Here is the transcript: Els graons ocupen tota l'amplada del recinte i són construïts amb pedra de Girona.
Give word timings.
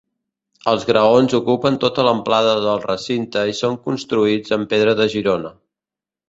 Els 0.69 0.85
graons 0.91 1.35
ocupen 1.39 1.77
tota 1.83 2.05
l'amplada 2.07 2.55
del 2.63 2.81
recinte 2.87 3.45
i 3.53 3.55
són 3.59 3.77
construïts 3.85 4.57
amb 4.59 4.71
pedra 4.73 4.97
de 5.03 5.09
Girona. 5.17 5.55